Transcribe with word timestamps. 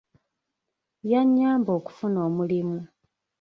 Yannyamba 1.11 1.71
okufuna 1.79 2.19
omulimu. 2.27 2.79